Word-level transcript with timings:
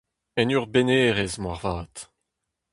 En 0.39 0.51
ur 0.55 0.65
bennhêrez, 0.73 1.33
moarvat. 1.43 1.95